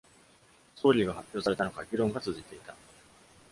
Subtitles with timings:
[0.77, 2.75] ストーリーが発表されたのか、議論が続いていた